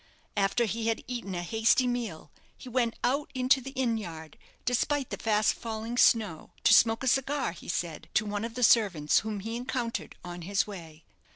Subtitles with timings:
[0.35, 4.35] After he had eaten a hasty meal, he went out into the inn yard,
[4.65, 8.63] despite the fast falling snow, to smoke a cigar, he said, to one of the
[8.63, 11.03] servants whom he encountered on his way.